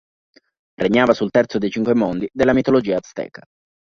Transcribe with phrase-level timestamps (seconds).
[0.81, 3.43] Regnava sul terzo dei cinque mondi della mitologia azteca.